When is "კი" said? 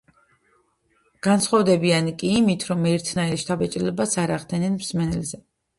2.23-2.33